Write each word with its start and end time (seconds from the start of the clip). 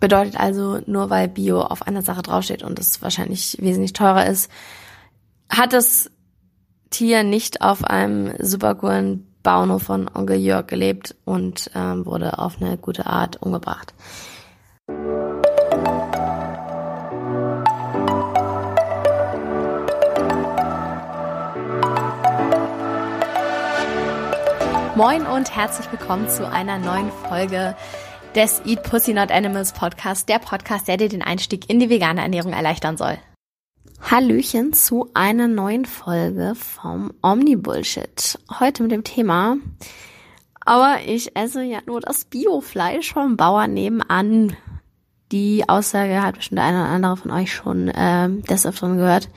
Bedeutet 0.00 0.38
also, 0.38 0.80
nur 0.86 1.10
weil 1.10 1.26
Bio 1.26 1.60
auf 1.60 1.86
einer 1.86 2.02
Sache 2.02 2.22
draufsteht 2.22 2.62
und 2.62 2.78
es 2.78 3.02
wahrscheinlich 3.02 3.56
wesentlich 3.60 3.92
teurer 3.92 4.26
ist, 4.26 4.50
hat 5.50 5.72
das 5.72 6.10
Tier 6.90 7.24
nicht 7.24 7.62
auf 7.62 7.84
einem 7.84 8.32
super 8.38 8.76
coolen 8.76 9.26
Bauernhof 9.42 9.82
von 9.82 10.08
Onkel 10.12 10.36
Jörg 10.36 10.66
gelebt 10.66 11.16
und 11.24 11.70
ähm, 11.74 12.06
wurde 12.06 12.38
auf 12.38 12.60
eine 12.60 12.78
gute 12.78 13.06
Art 13.06 13.42
umgebracht. 13.42 13.92
Moin 24.94 25.26
und 25.26 25.54
herzlich 25.54 25.90
willkommen 25.92 26.28
zu 26.28 26.50
einer 26.50 26.78
neuen 26.78 27.10
Folge 27.28 27.76
des 28.34 28.62
Eat 28.66 28.82
Pussy 28.82 29.14
Not 29.14 29.30
Animals 29.30 29.72
Podcast, 29.72 30.28
der 30.28 30.38
Podcast, 30.38 30.88
der 30.88 30.96
dir 30.96 31.08
den 31.08 31.22
Einstieg 31.22 31.68
in 31.70 31.80
die 31.80 31.90
vegane 31.90 32.20
Ernährung 32.20 32.52
erleichtern 32.52 32.96
soll. 32.96 33.18
Hallöchen 34.00 34.72
zu 34.72 35.10
einer 35.14 35.48
neuen 35.48 35.84
Folge 35.84 36.54
vom 36.54 37.12
Omni-Bullshit. 37.22 38.38
Heute 38.60 38.82
mit 38.82 38.92
dem 38.92 39.04
Thema, 39.04 39.56
aber 40.60 40.98
ich 41.06 41.36
esse 41.36 41.62
ja 41.62 41.78
nur 41.86 42.00
das 42.00 42.24
Biofleisch 42.24 43.12
vom 43.12 43.36
Bauern 43.36 43.74
nebenan. 43.74 44.56
Die 45.32 45.68
Aussage 45.68 46.22
hat 46.22 46.36
bestimmt 46.36 46.58
der 46.58 46.66
eine 46.66 46.82
oder 46.82 46.90
andere 46.90 47.16
von 47.16 47.30
euch 47.30 47.52
schon 47.52 47.88
äh, 47.88 48.28
des 48.28 48.66
Öfteren 48.66 48.96
gehört. 48.96 49.28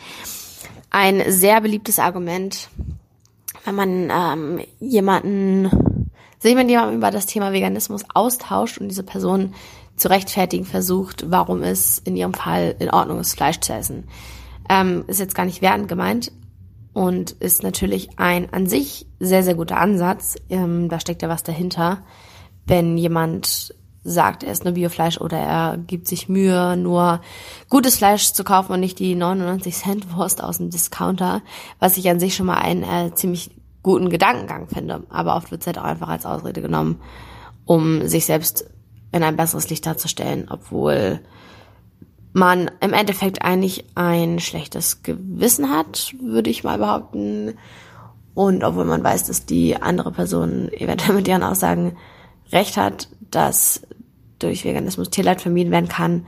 Ein 0.89 1.23
sehr 1.31 1.61
beliebtes 1.61 1.99
Argument 1.99 2.69
wenn 3.65 3.75
man 3.75 4.09
ähm, 4.09 4.65
jemanden, 4.79 5.69
sich 6.41 6.55
mit 6.55 6.69
jemandem 6.69 6.97
über 6.97 7.11
das 7.11 7.27
Thema 7.27 7.53
Veganismus 7.53 8.03
austauscht 8.13 8.79
und 8.79 8.89
diese 8.89 9.03
Person 9.03 9.53
zu 9.95 10.09
rechtfertigen 10.09 10.65
versucht, 10.65 11.29
warum 11.29 11.61
es 11.61 11.99
in 11.99 12.15
ihrem 12.15 12.33
Fall 12.33 12.75
in 12.79 12.89
Ordnung 12.89 13.19
ist, 13.19 13.35
Fleisch 13.35 13.59
zu 13.59 13.73
essen. 13.73 14.05
Ähm, 14.67 15.03
ist 15.07 15.19
jetzt 15.19 15.35
gar 15.35 15.45
nicht 15.45 15.61
wertend 15.61 15.87
gemeint 15.87 16.31
und 16.93 17.31
ist 17.31 17.61
natürlich 17.61 18.17
ein 18.17 18.51
an 18.51 18.65
sich 18.65 19.05
sehr, 19.19 19.43
sehr 19.43 19.53
guter 19.53 19.77
Ansatz. 19.77 20.35
Ähm, 20.49 20.89
da 20.89 20.99
steckt 20.99 21.21
ja 21.21 21.29
was 21.29 21.43
dahinter. 21.43 22.01
Wenn 22.65 22.97
jemand 22.97 23.75
sagt, 24.03 24.43
er 24.43 24.51
ist 24.51 24.65
nur 24.65 24.73
Biofleisch 24.73 25.21
oder 25.21 25.37
er 25.37 25.77
gibt 25.77 26.07
sich 26.07 26.27
Mühe, 26.27 26.75
nur 26.75 27.21
gutes 27.69 27.97
Fleisch 27.97 28.33
zu 28.33 28.43
kaufen 28.43 28.73
und 28.73 28.79
nicht 28.79 28.97
die 28.97 29.13
99 29.13 29.75
Cent 29.75 30.15
Wurst 30.15 30.43
aus 30.43 30.57
dem 30.57 30.71
Discounter, 30.71 31.43
was 31.77 31.97
ich 31.97 32.09
an 32.09 32.19
sich 32.19 32.35
schon 32.35 32.47
mal 32.47 32.57
einen 32.57 32.81
äh, 32.81 33.13
ziemlich 33.13 33.51
guten 33.83 34.09
Gedankengang 34.09 34.67
finde. 34.67 35.03
Aber 35.09 35.35
oft 35.35 35.51
wird 35.51 35.61
es 35.61 35.67
halt 35.67 35.77
auch 35.77 35.83
einfach 35.83 36.09
als 36.09 36.25
Ausrede 36.25 36.61
genommen, 36.61 37.01
um 37.65 38.07
sich 38.07 38.25
selbst 38.25 38.69
in 39.11 39.23
ein 39.23 39.35
besseres 39.35 39.69
Licht 39.69 39.85
darzustellen, 39.85 40.47
obwohl 40.49 41.19
man 42.33 42.71
im 42.79 42.93
Endeffekt 42.93 43.41
eigentlich 43.41 43.85
ein 43.95 44.39
schlechtes 44.39 45.03
Gewissen 45.03 45.69
hat, 45.69 46.15
würde 46.21 46.49
ich 46.49 46.63
mal 46.63 46.77
behaupten. 46.77 47.57
Und 48.33 48.63
obwohl 48.63 48.85
man 48.85 49.03
weiß, 49.03 49.25
dass 49.25 49.45
die 49.45 49.75
andere 49.81 50.11
Person 50.11 50.69
eventuell 50.71 51.15
mit 51.15 51.27
ihren 51.27 51.43
Aussagen 51.43 51.97
recht 52.51 52.77
hat, 52.77 53.09
dass 53.19 53.81
durch 54.39 54.65
Veganismus 54.65 55.09
Tierleid 55.09 55.41
vermieden 55.41 55.71
werden 55.71 55.89
kann. 55.89 56.25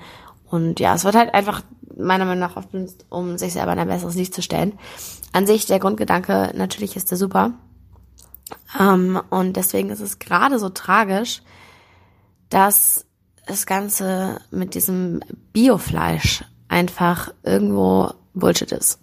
Und 0.50 0.80
ja, 0.80 0.94
es 0.94 1.04
wird 1.04 1.16
halt 1.16 1.34
einfach 1.34 1.64
meiner 1.98 2.26
Meinung 2.26 2.40
nach 2.40 2.58
oft 2.58 2.72
benutzt, 2.72 3.06
um 3.10 3.38
sich 3.38 3.54
selber 3.54 3.74
in 3.74 3.80
ein 3.80 3.88
besseres 3.88 4.16
Licht 4.16 4.34
zu 4.34 4.42
stellen. 4.42 4.78
An 5.32 5.48
sich, 5.48 5.66
der 5.66 5.80
Grundgedanke, 5.80 6.52
natürlich 6.56 6.96
ist 6.96 7.12
der 7.12 7.18
super. 7.18 7.54
Ähm, 8.80 9.22
und 9.30 9.56
deswegen 9.56 9.90
ist 9.90 10.00
es 10.00 10.20
gerade 10.20 10.60
so 10.60 10.70
tragisch, 10.70 11.42
dass 12.50 13.06
das 13.46 13.66
Ganze 13.66 14.40
mit 14.52 14.76
diesem 14.76 15.22
Biofleisch 15.52 16.44
einfach 16.68 17.34
irgendwo 17.44 18.12
Bullshit 18.34 18.72
ist. 18.72 19.00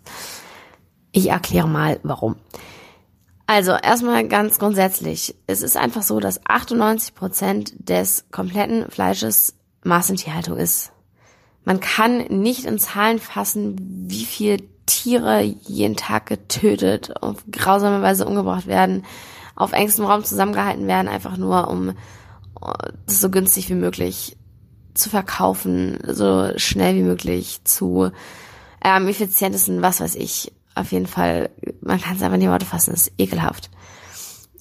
Ich 1.12 1.28
erkläre 1.28 1.68
mal, 1.68 2.00
warum. 2.02 2.36
Also 3.46 3.72
erstmal 3.72 4.28
ganz 4.28 4.60
grundsätzlich. 4.60 5.34
Es 5.46 5.62
ist 5.62 5.76
einfach 5.76 6.02
so, 6.02 6.20
dass 6.20 6.40
98 6.46 7.14
Prozent 7.14 7.74
des 7.76 8.26
kompletten 8.30 8.88
Fleisches 8.90 9.54
Massentierhaltung 9.82 10.56
ist. 10.56 10.92
Man 11.64 11.80
kann 11.80 12.18
nicht 12.28 12.64
in 12.64 12.78
Zahlen 12.78 13.18
fassen, 13.18 13.76
wie 14.08 14.24
viel 14.24 14.58
Tiere 14.86 15.42
jeden 15.42 15.96
Tag 15.96 16.26
getötet, 16.26 17.22
auf 17.22 17.44
grausame 17.50 18.02
Weise 18.02 18.26
umgebracht 18.26 18.66
werden, 18.66 19.04
auf 19.54 19.72
engstem 19.72 20.04
Raum 20.04 20.24
zusammengehalten 20.24 20.86
werden, 20.86 21.08
einfach 21.08 21.36
nur 21.36 21.68
um 21.68 21.92
das 23.06 23.20
so 23.20 23.30
günstig 23.30 23.68
wie 23.68 23.74
möglich 23.74 24.36
zu 24.94 25.08
verkaufen, 25.08 25.98
so 26.06 26.50
schnell 26.56 26.94
wie 26.96 27.02
möglich 27.02 27.60
zu 27.64 28.10
ähm, 28.84 29.08
effizientesten, 29.08 29.82
was 29.82 30.00
weiß 30.00 30.14
ich, 30.16 30.52
auf 30.74 30.92
jeden 30.92 31.06
Fall, 31.06 31.50
man 31.80 32.00
kann 32.00 32.16
es 32.16 32.22
einfach 32.22 32.38
in 32.38 32.48
Worte 32.48 32.66
fassen, 32.66 32.94
ist 32.94 33.12
ekelhaft. 33.18 33.70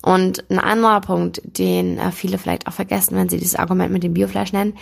Und 0.02 0.50
ein 0.50 0.60
anderer 0.60 1.02
Punkt, 1.02 1.42
den 1.44 1.98
äh, 1.98 2.12
viele 2.12 2.38
vielleicht 2.38 2.68
auch 2.68 2.74
vergessen, 2.74 3.16
wenn 3.16 3.30
sie 3.30 3.38
dieses 3.38 3.56
Argument 3.56 3.92
mit 3.92 4.04
dem 4.04 4.14
Biofleisch 4.14 4.54
nennen, 4.54 4.78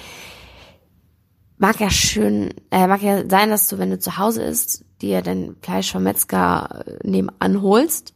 mag 1.58 1.80
ja 1.80 1.90
schön, 1.90 2.54
äh, 2.72 2.88
mag 2.88 3.02
ja 3.02 3.28
sein, 3.30 3.50
dass 3.50 3.68
du, 3.68 3.78
wenn 3.78 3.90
du 3.90 4.00
zu 4.00 4.18
Hause 4.18 4.44
isst, 4.44 4.86
dir 5.02 5.22
dein 5.22 5.56
Fleisch 5.62 5.92
vom 5.92 6.04
Metzger 6.04 6.84
äh, 6.86 7.08
nebenan 7.08 7.62
holst, 7.62 8.14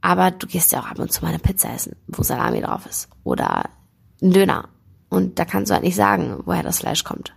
aber 0.00 0.30
du 0.30 0.46
gehst 0.46 0.72
ja 0.72 0.80
auch 0.80 0.86
ab 0.86 0.98
und 0.98 1.12
zu 1.12 1.22
mal 1.22 1.28
eine 1.28 1.38
Pizza 1.38 1.72
essen, 1.74 1.96
wo 2.06 2.22
Salami 2.22 2.60
drauf 2.60 2.86
ist. 2.86 3.08
Oder 3.22 3.64
ein 4.22 4.32
Döner. 4.32 4.68
Und 5.10 5.38
da 5.38 5.44
kannst 5.44 5.70
du 5.70 5.74
halt 5.74 5.84
nicht 5.84 5.96
sagen, 5.96 6.40
woher 6.44 6.62
das 6.62 6.78
Fleisch 6.78 7.04
kommt. 7.04 7.34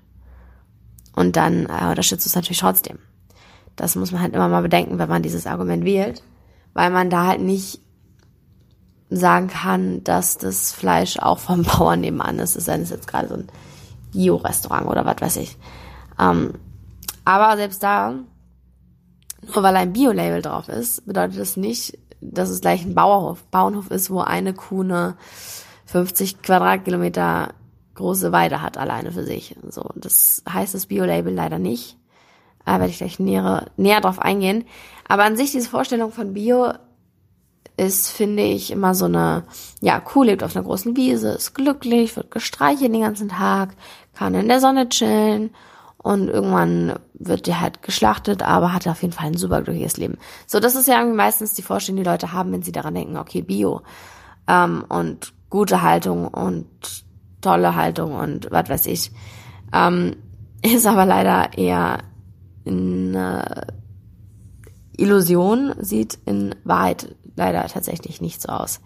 Und 1.15 1.35
dann 1.35 1.65
äh, 1.65 1.89
unterstützt 1.89 2.25
du 2.25 2.29
es 2.29 2.35
natürlich 2.35 2.59
trotzdem. 2.59 2.99
Das 3.75 3.95
muss 3.95 4.11
man 4.11 4.21
halt 4.21 4.33
immer 4.33 4.47
mal 4.47 4.61
bedenken, 4.61 4.99
wenn 4.99 5.09
man 5.09 5.23
dieses 5.23 5.47
Argument 5.47 5.83
wählt, 5.83 6.23
weil 6.73 6.89
man 6.89 7.09
da 7.09 7.27
halt 7.27 7.41
nicht 7.41 7.81
sagen 9.09 9.47
kann, 9.47 10.03
dass 10.03 10.37
das 10.37 10.71
Fleisch 10.71 11.17
auch 11.17 11.39
vom 11.39 11.63
Bauern 11.63 12.01
nebenan 12.01 12.39
ist, 12.39 12.55
denn, 12.67 12.81
es 12.81 12.91
jetzt 12.91 13.07
gerade 13.07 13.27
so 13.27 13.35
ein 13.35 13.47
Bio-Restaurant 14.13 14.88
oder 14.88 15.06
was 15.06 15.18
weiß 15.19 15.38
ich. 15.38 15.57
Ähm, 16.19 16.53
aber 17.25 17.57
selbst 17.57 17.84
da, 17.84 18.16
nur 19.53 19.63
weil 19.63 19.75
ein 19.75 19.94
Bio-Label 19.94 20.41
drauf 20.41 20.69
ist, 20.69 21.06
bedeutet 21.06 21.40
das 21.40 21.57
nicht, 21.57 21.97
dass 22.22 22.50
es 22.50 22.62
gleich 22.62 22.85
ein 22.85 22.96
Bauernhof, 22.96 23.44
Bauernhof 23.46 23.91
ist, 23.91 24.09
wo 24.09 24.22
eine 24.22 24.53
Kuh 24.53 24.81
eine 24.81 25.18
50 25.85 26.41
Quadratkilometer 26.41 27.53
große 27.96 28.31
Weide 28.31 28.62
hat, 28.62 28.78
alleine 28.78 29.12
für 29.12 29.24
sich. 29.24 29.56
So, 29.69 29.90
das 29.96 30.44
heißt 30.50 30.74
das 30.74 30.88
Bio-Label 30.88 31.34
leider 31.34 31.59
nicht. 31.59 31.97
Da 32.66 32.80
werde 32.80 32.90
ich 32.90 32.97
gleich 32.97 33.19
näher, 33.19 33.66
näher 33.75 34.01
drauf 34.01 34.19
eingehen. 34.19 34.63
Aber 35.07 35.24
an 35.24 35.35
sich, 35.35 35.51
diese 35.51 35.69
Vorstellung 35.69 36.12
von 36.12 36.34
Bio 36.34 36.74
ist, 37.78 38.09
finde 38.09 38.44
ich, 38.44 38.72
immer 38.72 38.94
so 38.95 39.06
eine, 39.06 39.44
ja, 39.81 40.00
Kuh 40.00 40.23
lebt 40.23 40.44
auf 40.44 40.56
einer 40.56 40.66
großen 40.66 40.95
Wiese, 40.95 41.29
ist 41.29 41.56
glücklich, 41.56 42.16
wird 42.16 42.31
gestreichelt 42.31 42.94
den 42.94 43.01
ganzen 43.01 43.29
Tag, 43.29 43.75
kann 44.13 44.35
in 44.35 44.47
der 44.47 44.59
Sonne 44.59 44.89
chillen 44.89 45.51
und 45.97 46.28
irgendwann 46.28 46.94
wird 47.13 47.47
die 47.47 47.56
halt 47.56 47.81
geschlachtet, 47.81 48.44
aber 48.44 48.73
hat 48.73 48.88
auf 48.88 49.01
jeden 49.01 49.13
Fall 49.13 49.28
ein 49.28 49.38
super 49.38 49.62
glückliches 49.62 49.97
Leben. 49.97 50.17
So, 50.45 50.59
das 50.59 50.75
ist 50.75 50.88
ja 50.88 51.00
irgendwie 51.00 51.17
meistens 51.17 51.53
die 51.53 51.62
Vorstellung, 51.62 52.03
die 52.03 52.09
Leute 52.09 52.33
haben, 52.33 52.51
wenn 52.51 52.62
sie 52.62 52.72
daran 52.72 52.94
denken, 52.94 53.17
okay, 53.17 53.41
Bio 53.41 53.81
ähm, 54.47 54.85
und 54.89 55.33
gute 55.50 55.81
Haltung 55.81 56.28
und 56.28 56.67
tolle 57.41 57.75
Haltung 57.75 58.16
und 58.16 58.50
was 58.51 58.69
weiß 58.69 58.85
ich. 58.88 59.12
Ähm, 59.73 60.16
ist 60.62 60.85
aber 60.85 61.06
leider 61.06 61.57
eher 61.57 62.00
eine 62.66 63.67
Illusion, 64.97 65.73
sieht 65.79 66.19
in 66.25 66.56
Wahrheit 66.63 67.16
leider 67.35 67.66
tatsächlich 67.67 68.21
nicht 68.21 68.41
so 68.41 68.49
aus. 68.49 68.81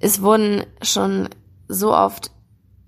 Es 0.00 0.22
wurden 0.22 0.64
schon 0.82 1.28
so 1.68 1.94
oft 1.94 2.30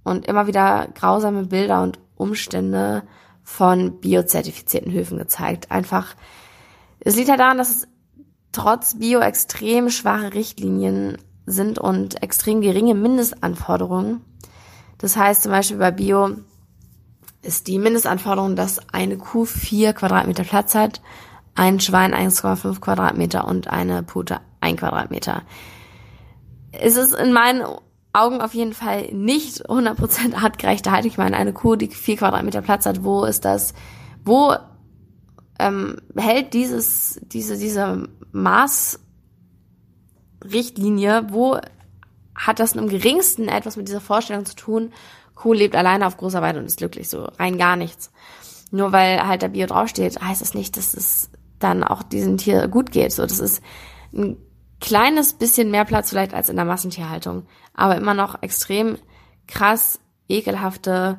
und 0.04 0.26
immer 0.26 0.46
wieder 0.46 0.88
grausame 0.94 1.44
Bilder 1.46 1.82
und 1.82 1.98
Umstände 2.16 3.02
von 3.42 4.00
biozertifizierten 4.00 4.92
Höfen 4.92 5.18
gezeigt. 5.18 5.70
Einfach, 5.70 6.14
es 7.00 7.16
liegt 7.16 7.28
halt 7.28 7.40
daran, 7.40 7.58
dass 7.58 7.70
es 7.70 7.88
trotz 8.52 8.98
Bio 8.98 9.20
extrem 9.20 9.90
schwache 9.90 10.34
Richtlinien 10.34 11.18
sind 11.46 11.78
und 11.78 12.22
extrem 12.22 12.60
geringe 12.60 12.94
Mindestanforderungen. 12.94 14.22
Das 14.98 15.16
heißt 15.16 15.42
zum 15.42 15.52
Beispiel 15.52 15.78
bei 15.78 15.90
Bio 15.90 16.36
ist 17.42 17.66
die 17.66 17.78
Mindestanforderung, 17.78 18.56
dass 18.56 18.80
eine 18.92 19.18
Kuh 19.18 19.44
vier 19.44 19.92
Quadratmeter 19.92 20.44
Platz 20.44 20.74
hat, 20.74 21.02
ein 21.54 21.80
Schwein 21.80 22.14
1,5 22.14 22.80
Quadratmeter 22.80 23.46
und 23.46 23.68
eine 23.68 24.02
Pute 24.02 24.40
ein 24.60 24.76
Quadratmeter. 24.76 25.42
Es 26.72 26.96
ist 26.96 27.14
in 27.14 27.32
meinen 27.32 27.62
Augen 28.12 28.40
auf 28.40 28.54
jeden 28.54 28.72
Fall 28.72 29.12
nicht 29.12 29.68
100% 29.68 30.34
artgerechte 30.34 30.90
Haltung. 30.90 31.10
Ich 31.10 31.18
meine, 31.18 31.36
eine 31.36 31.52
Kuh, 31.52 31.76
die 31.76 31.88
vier 31.88 32.16
Quadratmeter 32.16 32.62
Platz 32.62 32.86
hat, 32.86 33.04
wo 33.04 33.24
ist 33.24 33.44
das, 33.44 33.74
wo 34.24 34.54
ähm, 35.58 35.96
hält 36.16 36.54
dieses, 36.54 37.20
diese, 37.22 37.58
diese 37.58 38.08
Maßrichtlinie, 38.32 41.26
wo 41.30 41.58
hat 42.34 42.58
das 42.58 42.72
im 42.72 42.88
geringsten 42.88 43.48
etwas 43.48 43.76
mit 43.76 43.86
dieser 43.88 44.00
Vorstellung 44.00 44.44
zu 44.44 44.56
tun, 44.56 44.92
Kuh 45.34 45.52
lebt 45.52 45.76
alleine 45.76 46.06
auf 46.06 46.16
großer 46.16 46.42
Weide 46.42 46.60
und 46.60 46.66
ist 46.66 46.78
glücklich, 46.78 47.08
so 47.08 47.24
rein 47.38 47.58
gar 47.58 47.76
nichts. 47.76 48.10
Nur 48.70 48.92
weil 48.92 49.26
halt 49.26 49.42
der 49.42 49.48
Bio 49.48 49.66
draufsteht, 49.66 50.20
heißt 50.20 50.40
das 50.40 50.54
nicht, 50.54 50.76
dass 50.76 50.94
es 50.94 51.30
dann 51.64 51.82
auch 51.82 52.02
diesem 52.02 52.36
Tier 52.36 52.68
gut 52.68 52.92
geht. 52.92 53.12
So, 53.12 53.22
das 53.22 53.40
ist 53.40 53.62
ein 54.12 54.36
kleines 54.80 55.32
bisschen 55.32 55.70
mehr 55.70 55.84
Platz 55.84 56.10
vielleicht 56.10 56.34
als 56.34 56.48
in 56.48 56.56
der 56.56 56.64
Massentierhaltung, 56.64 57.46
aber 57.72 57.96
immer 57.96 58.14
noch 58.14 58.42
extrem 58.42 58.98
krass 59.46 59.98
ekelhafte 60.28 61.18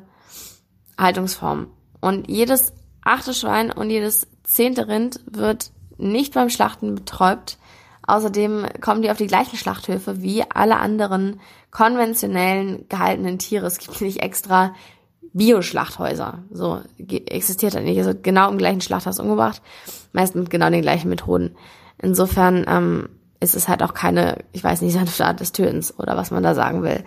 Haltungsform. 0.98 1.68
Und 2.00 2.30
jedes 2.30 2.72
achte 3.02 3.34
Schwein 3.34 3.72
und 3.72 3.90
jedes 3.90 4.28
zehnte 4.44 4.88
Rind 4.88 5.20
wird 5.26 5.72
nicht 5.98 6.34
beim 6.34 6.50
Schlachten 6.50 6.94
betäubt. 6.94 7.58
Außerdem 8.06 8.66
kommen 8.80 9.02
die 9.02 9.10
auf 9.10 9.16
die 9.16 9.26
gleichen 9.26 9.56
Schlachthöfe 9.56 10.22
wie 10.22 10.48
alle 10.48 10.76
anderen 10.76 11.40
konventionellen 11.72 12.88
gehaltenen 12.88 13.38
Tiere. 13.38 13.66
Es 13.66 13.78
gibt 13.78 14.00
nicht 14.00 14.22
extra 14.22 14.74
Bio-Schlachthäuser. 15.36 16.38
So 16.50 16.80
existiert 16.98 17.74
das 17.74 17.82
nicht. 17.82 17.98
Also 17.98 18.12
genau 18.20 18.50
im 18.50 18.58
gleichen 18.58 18.80
Schlachthaus 18.80 19.20
umgebracht, 19.20 19.60
meist 20.12 20.34
mit 20.34 20.48
genau 20.48 20.70
den 20.70 20.82
gleichen 20.82 21.10
Methoden. 21.10 21.54
Insofern 22.00 22.64
ähm, 22.66 23.08
ist 23.38 23.54
es 23.54 23.68
halt 23.68 23.82
auch 23.82 23.92
keine, 23.92 24.38
ich 24.52 24.64
weiß 24.64 24.80
nicht, 24.80 24.92
sanfte 24.94 25.26
Art 25.26 25.40
des 25.40 25.52
Tötens 25.52 25.96
oder 25.98 26.16
was 26.16 26.30
man 26.30 26.42
da 26.42 26.54
sagen 26.54 26.82
will. 26.82 27.04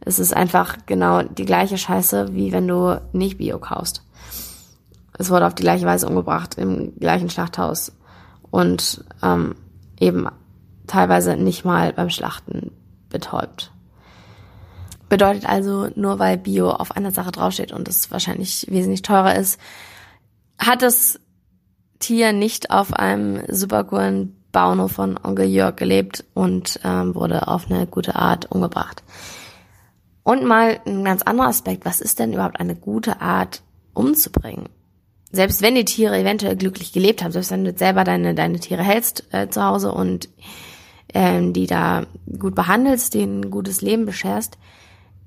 Es 0.00 0.18
ist 0.18 0.34
einfach 0.34 0.76
genau 0.86 1.22
die 1.22 1.44
gleiche 1.44 1.76
Scheiße, 1.76 2.34
wie 2.34 2.52
wenn 2.52 2.68
du 2.68 3.00
nicht 3.12 3.38
Bio 3.38 3.58
kaufst. 3.58 4.02
Es 5.18 5.30
wurde 5.30 5.46
auf 5.46 5.54
die 5.54 5.62
gleiche 5.62 5.86
Weise 5.86 6.06
umgebracht 6.06 6.56
im 6.58 6.94
gleichen 7.00 7.30
Schlachthaus 7.30 7.92
und 8.50 9.04
ähm, 9.22 9.56
eben 9.98 10.28
teilweise 10.86 11.36
nicht 11.36 11.64
mal 11.64 11.92
beim 11.92 12.10
Schlachten 12.10 12.70
betäubt. 13.08 13.72
Bedeutet 15.08 15.48
also, 15.48 15.88
nur 15.94 16.18
weil 16.18 16.36
Bio 16.36 16.70
auf 16.70 16.96
einer 16.96 17.12
Sache 17.12 17.30
draufsteht 17.30 17.72
und 17.72 17.88
es 17.88 18.10
wahrscheinlich 18.10 18.66
wesentlich 18.68 19.02
teurer 19.02 19.36
ist, 19.36 19.60
hat 20.58 20.82
das 20.82 21.20
Tier 21.98 22.32
nicht 22.32 22.70
auf 22.70 22.92
einem 22.92 23.42
super 23.48 23.84
coolen 23.84 24.36
Bauernhof 24.52 24.92
von 24.92 25.18
Onkel 25.22 25.46
Jörg 25.46 25.76
gelebt 25.76 26.24
und 26.34 26.80
ähm, 26.82 27.14
wurde 27.14 27.48
auf 27.48 27.70
eine 27.70 27.86
gute 27.86 28.16
Art 28.16 28.50
umgebracht. 28.50 29.02
Und 30.22 30.44
mal 30.44 30.80
ein 30.86 31.04
ganz 31.04 31.22
anderer 31.22 31.48
Aspekt, 31.48 31.84
was 31.84 32.00
ist 32.00 32.18
denn 32.18 32.32
überhaupt 32.32 32.58
eine 32.58 32.74
gute 32.74 33.20
Art 33.20 33.62
umzubringen? 33.94 34.68
Selbst 35.30 35.62
wenn 35.62 35.74
die 35.74 35.84
Tiere 35.84 36.18
eventuell 36.18 36.56
glücklich 36.56 36.92
gelebt 36.92 37.22
haben, 37.22 37.32
selbst 37.32 37.50
wenn 37.50 37.64
du 37.64 37.76
selber 37.76 38.02
deine, 38.02 38.34
deine 38.34 38.58
Tiere 38.58 38.82
hältst 38.82 39.24
äh, 39.32 39.48
zu 39.48 39.62
Hause 39.62 39.92
und 39.92 40.28
ähm, 41.14 41.52
die 41.52 41.66
da 41.66 42.06
gut 42.38 42.54
behandelst, 42.54 43.14
denen 43.14 43.42
ein 43.42 43.50
gutes 43.50 43.82
Leben 43.82 44.06
bescherst, 44.06 44.58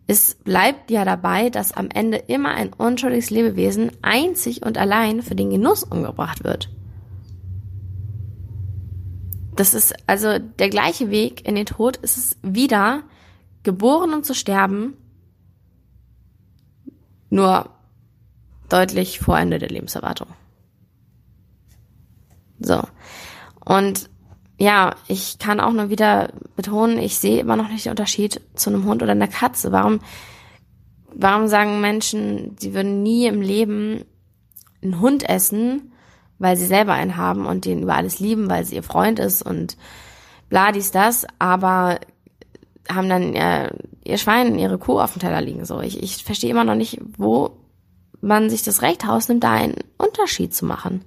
es 0.10 0.34
bleibt 0.34 0.90
ja 0.90 1.06
dabei, 1.06 1.52
dass 1.52 1.72
am 1.72 1.88
Ende 1.92 2.18
immer 2.18 2.50
ein 2.50 2.74
unschuldiges 2.74 3.30
Lebewesen 3.30 3.92
einzig 4.02 4.66
und 4.66 4.76
allein 4.76 5.22
für 5.22 5.36
den 5.36 5.52
Genuss 5.52 5.84
umgebracht 5.84 6.44
wird. 6.44 6.72
Das 9.56 9.76
ist 9.76 9.94
also 10.08 10.40
der 10.40 10.70
gleiche 10.70 11.12
Weg 11.12 11.48
in 11.48 11.54
den 11.54 11.68
Tod. 11.68 12.00
Es 12.02 12.18
ist 12.18 12.40
wieder 12.42 13.04
geboren 13.62 14.16
um 14.16 14.24
zu 14.24 14.34
sterben, 14.34 14.98
nur 17.30 17.70
deutlich 18.68 19.20
vor 19.20 19.38
Ende 19.38 19.60
der 19.60 19.70
Lebenserwartung. 19.70 20.30
So. 22.58 22.82
Und 23.64 24.09
ja, 24.60 24.94
ich 25.08 25.40
kann 25.40 25.62
auch 25.62 25.72
nur 25.72 25.90
wieder 25.90 26.34
betonen, 26.58 27.00
ich 27.00 27.18
sehe 27.18 27.40
immer 27.40 27.56
noch 27.56 27.70
nicht 27.70 27.86
den 27.86 27.92
Unterschied 27.92 28.42
zu 28.56 28.70
einem 28.70 28.84
Hund 28.84 29.02
oder 29.02 29.14
einer 29.14 29.30
Katze. 29.30 29.72
Warum, 29.72 30.02
warum 31.14 31.48
sagen 31.48 31.80
Menschen, 31.80 32.58
sie 32.60 32.74
würden 32.74 33.02
nie 33.02 33.26
im 33.28 33.42
Leben 33.42 34.04
einen 34.84 35.00
Hund 35.00 35.28
essen, 35.28 35.94
weil 36.40 36.58
sie 36.58 36.66
selber 36.66 36.94
einen 36.94 37.16
haben 37.16 37.46
und 37.46 37.64
den 37.64 37.84
über 37.84 37.96
alles 37.96 38.20
lieben, 38.20 38.50
weil 38.50 38.66
sie 38.66 38.76
ihr 38.76 38.84
Freund 38.84 39.18
ist 39.18 39.42
und 39.42 39.78
bla 40.50 40.74
dies 40.74 40.92
das, 40.92 41.26
aber 41.40 42.00
haben 42.90 43.08
dann 43.08 43.34
ihr, 43.34 43.74
ihr 44.04 44.18
Schwein, 44.18 44.60
ihre 44.60 44.78
Kuh 44.78 45.00
auf 45.00 45.14
dem 45.14 45.22
Teller 45.22 45.40
liegen. 45.40 45.64
So, 45.64 45.80
ich, 45.80 46.04
ich 46.04 46.26
verstehe 46.26 46.50
immer 46.50 46.66
noch 46.66 46.76
nicht, 46.76 47.00
wo 47.18 47.52
man 48.20 48.50
sich 48.50 48.64
das 48.64 48.82
Recht 48.82 49.08
rausnimmt, 49.08 49.44
da 49.44 49.54
einen 49.54 49.76
Unterschied 49.98 50.54
zu 50.54 50.66
machen. 50.66 51.06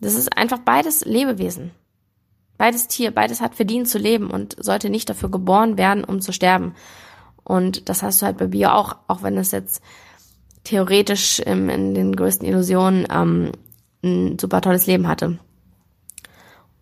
Das 0.00 0.14
ist 0.14 0.36
einfach 0.36 0.58
beides 0.58 1.04
Lebewesen. 1.04 1.70
Beides 2.58 2.88
Tier, 2.88 3.10
beides 3.10 3.40
hat 3.40 3.54
verdient 3.54 3.88
zu 3.88 3.98
leben 3.98 4.30
und 4.30 4.56
sollte 4.58 4.90
nicht 4.90 5.08
dafür 5.10 5.30
geboren 5.30 5.76
werden, 5.76 6.04
um 6.04 6.20
zu 6.20 6.32
sterben. 6.32 6.74
Und 7.44 7.88
das 7.88 8.02
hast 8.02 8.20
du 8.20 8.26
halt 8.26 8.38
bei 8.38 8.46
Bio 8.46 8.70
auch, 8.70 8.96
auch 9.06 9.22
wenn 9.22 9.36
es 9.36 9.52
jetzt 9.52 9.82
theoretisch 10.64 11.38
im, 11.38 11.68
in 11.68 11.94
den 11.94 12.16
größten 12.16 12.46
Illusionen 12.46 13.06
ähm, 13.10 13.52
ein 14.02 14.38
super 14.38 14.60
tolles 14.60 14.86
Leben 14.86 15.06
hatte. 15.06 15.38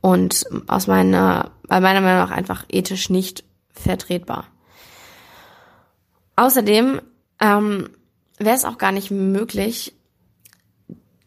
Und 0.01 0.45
aus 0.67 0.87
meiner, 0.87 1.53
bei 1.67 1.81
meiner 1.81 2.01
Meinung 2.01 2.21
nach 2.21 2.31
einfach 2.31 2.65
ethisch 2.69 3.11
nicht 3.11 3.45
vertretbar. 3.71 4.47
Außerdem 6.37 7.01
ähm, 7.41 7.91
wäre 8.39 8.57
es 8.57 8.65
auch 8.65 8.79
gar 8.79 8.93
nicht 8.93 9.11
möglich, 9.11 9.95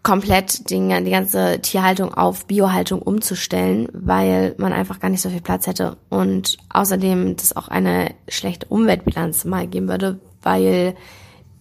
komplett 0.08 0.70
die, 0.70 0.80
die 0.80 1.12
ganze 1.12 1.60
Tierhaltung 1.62 2.14
auf 2.14 2.46
Biohaltung 2.46 3.02
umzustellen, 3.02 3.90
weil 3.92 4.56
man 4.58 4.72
einfach 4.72 5.02
gar 5.02 5.10
nicht 5.10 5.22
so 5.22 5.30
viel 5.30 5.42
Platz 5.42 5.68
hätte 5.68 5.98
und 6.08 6.56
außerdem 6.70 7.36
das 7.36 7.58
auch 7.58 7.68
eine 7.68 8.12
schlechte 8.30 8.68
Umweltbilanz 8.68 9.44
mal 9.44 9.68
geben 9.68 9.90
würde, 9.90 10.22
weil 10.42 10.96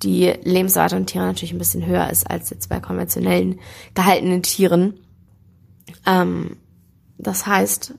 die 0.05 0.33
Lebensrate 0.45 0.95
von 0.95 1.07
Tieren 1.07 1.27
natürlich 1.27 1.53
ein 1.53 1.59
bisschen 1.59 1.87
höher 1.87 2.09
ist 2.09 2.31
als 2.31 2.49
jetzt 2.51 2.69
bei 2.69 2.79
konventionellen 2.79 3.59
gehaltenen 3.95 4.45
Tieren. 4.45 4.95
Ähm, 6.07 6.57
das 7.19 7.49
heißt, 7.49 7.95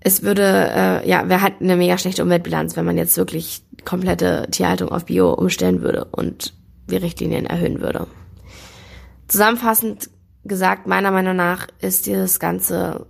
es 0.00 0.22
würde, 0.22 0.70
äh, 0.74 1.08
ja, 1.08 1.22
wer 1.28 1.40
hat 1.40 1.62
eine 1.62 1.76
mega 1.76 1.96
schlechte 1.96 2.22
Umweltbilanz, 2.22 2.76
wenn 2.76 2.84
man 2.84 2.98
jetzt 2.98 3.16
wirklich 3.16 3.62
komplette 3.86 4.48
Tierhaltung 4.50 4.90
auf 4.90 5.06
Bio 5.06 5.32
umstellen 5.32 5.80
würde 5.80 6.04
und 6.04 6.52
die 6.90 6.96
Richtlinien 6.96 7.46
erhöhen 7.46 7.80
würde. 7.80 8.06
Zusammenfassend 9.30 10.10
gesagt, 10.44 10.88
meiner 10.88 11.12
Meinung 11.12 11.36
nach 11.36 11.68
ist 11.80 12.06
dieses 12.06 12.40
ganze, 12.40 13.06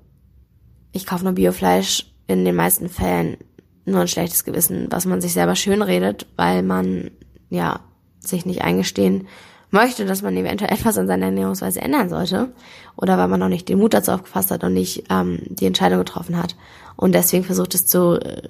ich 0.92 1.06
kaufe 1.06 1.24
nur 1.24 1.32
Biofleisch 1.32 2.12
in 2.26 2.44
den 2.44 2.54
meisten 2.54 2.90
Fällen 2.90 3.38
nur 3.86 4.02
ein 4.02 4.08
schlechtes 4.08 4.44
Gewissen, 4.44 4.88
was 4.90 5.06
man 5.06 5.22
sich 5.22 5.32
selber 5.32 5.56
schön 5.56 5.80
redet, 5.80 6.26
weil 6.36 6.62
man 6.62 7.10
ja 7.48 7.80
sich 8.18 8.44
nicht 8.44 8.60
eingestehen 8.60 9.28
möchte, 9.70 10.04
dass 10.04 10.20
man 10.20 10.36
eventuell 10.36 10.70
etwas 10.74 10.98
an 10.98 11.06
seiner 11.06 11.26
Ernährungsweise 11.26 11.80
ändern 11.80 12.10
sollte 12.10 12.52
oder 12.96 13.16
weil 13.16 13.28
man 13.28 13.40
noch 13.40 13.48
nicht 13.48 13.70
den 13.70 13.78
Mut 13.78 13.94
dazu 13.94 14.12
aufgefasst 14.12 14.50
hat 14.50 14.62
und 14.62 14.74
nicht 14.74 15.04
ähm, 15.08 15.40
die 15.46 15.64
Entscheidung 15.64 16.00
getroffen 16.00 16.36
hat. 16.36 16.54
Und 16.96 17.14
deswegen 17.14 17.44
versucht 17.44 17.74
es 17.74 17.86
zu 17.86 18.20
äh, 18.20 18.42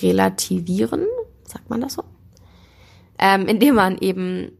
relativieren, 0.00 1.06
sagt 1.42 1.68
man 1.70 1.80
das 1.80 1.94
so, 1.94 2.04
ähm, 3.18 3.48
indem 3.48 3.74
man 3.74 3.98
eben 3.98 4.52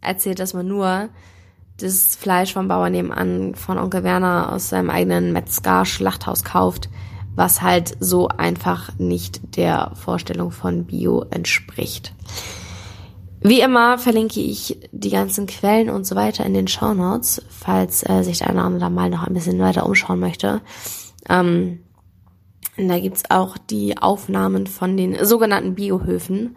erzählt, 0.00 0.38
dass 0.38 0.54
man 0.54 0.68
nur 0.68 1.08
das 1.82 2.16
Fleisch 2.16 2.52
vom 2.52 2.68
Bauern 2.68 2.92
nebenan 2.92 3.54
von 3.54 3.78
Onkel 3.78 4.04
Werner 4.04 4.52
aus 4.52 4.68
seinem 4.68 4.90
eigenen 4.90 5.32
Metzger-Schlachthaus 5.32 6.44
kauft, 6.44 6.88
was 7.34 7.62
halt 7.62 7.96
so 8.00 8.28
einfach 8.28 8.90
nicht 8.98 9.56
der 9.56 9.92
Vorstellung 9.94 10.50
von 10.50 10.84
Bio 10.84 11.24
entspricht. 11.30 12.14
Wie 13.40 13.60
immer 13.60 13.98
verlinke 13.98 14.40
ich 14.40 14.78
die 14.92 15.10
ganzen 15.10 15.46
Quellen 15.46 15.90
und 15.90 16.06
so 16.06 16.14
weiter 16.14 16.46
in 16.46 16.54
den 16.54 16.68
Show 16.68 16.94
Notes, 16.94 17.42
falls 17.48 18.08
äh, 18.08 18.22
sich 18.22 18.38
der 18.38 18.48
eine 18.48 18.58
oder 18.58 18.66
andere 18.66 18.90
mal 18.90 19.10
noch 19.10 19.24
ein 19.24 19.34
bisschen 19.34 19.58
weiter 19.58 19.84
umschauen 19.84 20.20
möchte. 20.20 20.60
Ähm, 21.28 21.80
da 22.76 22.98
gibt's 23.00 23.24
auch 23.30 23.58
die 23.58 23.98
Aufnahmen 23.98 24.66
von 24.66 24.96
den 24.96 25.24
sogenannten 25.24 25.74
Biohöfen, 25.74 26.56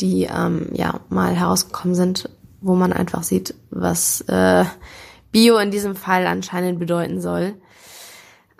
die 0.00 0.24
ähm, 0.24 0.68
ja 0.72 1.00
mal 1.10 1.34
herausgekommen 1.34 1.94
sind 1.94 2.30
wo 2.60 2.74
man 2.74 2.92
einfach 2.92 3.22
sieht, 3.22 3.54
was 3.70 4.22
äh, 4.22 4.64
Bio 5.32 5.58
in 5.58 5.70
diesem 5.70 5.94
Fall 5.94 6.26
anscheinend 6.26 6.78
bedeuten 6.78 7.20
soll. 7.20 7.54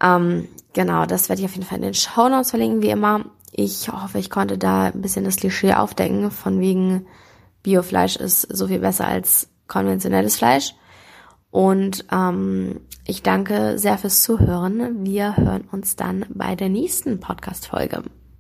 Ähm, 0.00 0.48
genau, 0.72 1.06
das 1.06 1.28
werde 1.28 1.40
ich 1.42 1.46
auf 1.46 1.54
jeden 1.54 1.66
Fall 1.66 1.78
in 1.78 1.84
den 1.84 1.94
Show 1.94 2.28
Notes 2.28 2.50
verlinken, 2.50 2.82
wie 2.82 2.90
immer. 2.90 3.24
Ich 3.52 3.88
hoffe, 3.88 4.18
ich 4.18 4.30
konnte 4.30 4.58
da 4.58 4.86
ein 4.86 5.02
bisschen 5.02 5.24
das 5.24 5.36
Klischee 5.36 5.74
aufdecken, 5.74 6.30
von 6.30 6.60
wegen 6.60 7.06
Biofleisch 7.62 8.16
ist 8.16 8.42
so 8.42 8.68
viel 8.68 8.78
besser 8.78 9.06
als 9.06 9.48
konventionelles 9.66 10.36
Fleisch. 10.36 10.74
Und 11.50 12.04
ähm, 12.12 12.80
ich 13.06 13.22
danke 13.22 13.78
sehr 13.78 13.96
fürs 13.98 14.22
Zuhören. 14.22 15.04
Wir 15.04 15.36
hören 15.36 15.64
uns 15.72 15.96
dann 15.96 16.26
bei 16.28 16.54
der 16.54 16.68
nächsten 16.68 17.20
Podcast-Folge. 17.20 18.02